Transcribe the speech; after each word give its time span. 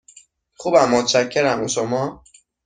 خوبم، 0.55 0.89
متشکرم، 0.89 1.63
و 1.63 1.67
شما؟ 1.67 2.23